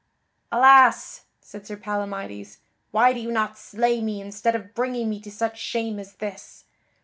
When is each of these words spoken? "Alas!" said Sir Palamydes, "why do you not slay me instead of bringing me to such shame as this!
"Alas!" 0.51 1.25
said 1.41 1.67
Sir 1.67 1.77
Palamydes, 1.77 2.57
"why 2.89 3.13
do 3.13 3.19
you 3.19 3.31
not 3.31 3.55
slay 3.55 4.01
me 4.01 4.19
instead 4.19 4.55
of 4.55 4.73
bringing 4.73 5.11
me 5.11 5.19
to 5.19 5.29
such 5.29 5.59
shame 5.61 5.99
as 5.99 6.13
this! 6.13 6.65